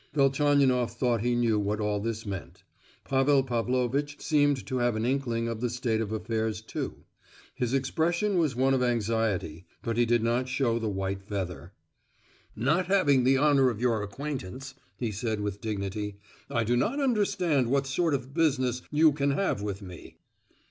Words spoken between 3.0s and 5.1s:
Pavel Pavlovitch seemed to have an